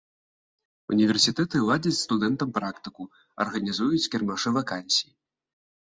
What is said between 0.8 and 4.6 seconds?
Універсітэты ладзяць студэнтам практыку, арганізуюць кірмашы